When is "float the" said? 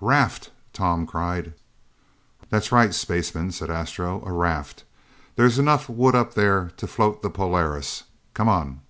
6.86-7.28